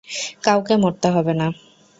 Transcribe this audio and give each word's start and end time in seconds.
কাউকে 0.43 0.73
মরতে 0.77 1.07
হবে 1.15 1.33
না। 1.33 1.47